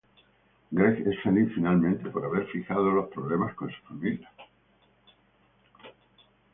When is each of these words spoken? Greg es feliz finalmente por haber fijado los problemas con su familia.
Greg 0.71 1.05
es 1.05 1.19
feliz 1.21 1.53
finalmente 1.53 2.09
por 2.09 2.25
haber 2.25 2.47
fijado 2.47 2.89
los 2.89 3.09
problemas 3.09 3.53
con 3.53 3.69
su 3.69 3.81
familia. 3.83 4.31